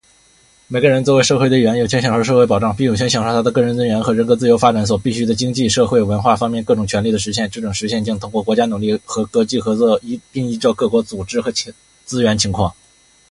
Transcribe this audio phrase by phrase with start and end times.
[0.65, 10.01] 每个人、作为社会的一员，有权享受社会保障，并有权享受他的个人尊严和人格的自由发展所必需的经济、社会和文化方面各种权利的实现，这种实现将通过国家努力和国际合作
[10.31, 11.51] 并依照各国的组织和
[12.03, 12.73] 资源情况。